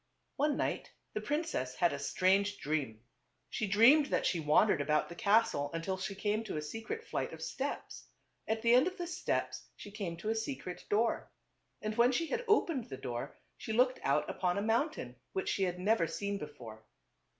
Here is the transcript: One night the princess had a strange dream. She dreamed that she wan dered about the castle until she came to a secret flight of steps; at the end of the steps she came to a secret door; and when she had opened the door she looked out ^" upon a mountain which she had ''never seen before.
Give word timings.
One 0.35 0.57
night 0.57 0.93
the 1.13 1.21
princess 1.21 1.75
had 1.75 1.93
a 1.93 1.99
strange 1.99 2.57
dream. 2.57 3.01
She 3.51 3.67
dreamed 3.67 4.07
that 4.07 4.25
she 4.25 4.39
wan 4.39 4.67
dered 4.67 4.81
about 4.81 5.09
the 5.09 5.13
castle 5.15 5.69
until 5.75 5.95
she 5.99 6.15
came 6.15 6.43
to 6.45 6.57
a 6.57 6.61
secret 6.63 7.03
flight 7.05 7.31
of 7.33 7.39
steps; 7.43 8.07
at 8.47 8.63
the 8.63 8.73
end 8.73 8.87
of 8.87 8.97
the 8.97 9.05
steps 9.05 9.67
she 9.75 9.91
came 9.91 10.17
to 10.17 10.29
a 10.31 10.35
secret 10.35 10.85
door; 10.89 11.29
and 11.83 11.95
when 11.97 12.11
she 12.11 12.25
had 12.25 12.43
opened 12.47 12.85
the 12.85 12.97
door 12.97 13.37
she 13.59 13.73
looked 13.73 13.99
out 14.01 14.27
^" 14.27 14.27
upon 14.31 14.57
a 14.57 14.61
mountain 14.63 15.17
which 15.33 15.49
she 15.49 15.65
had 15.65 15.77
''never 15.89 16.07
seen 16.07 16.39
before. 16.39 16.83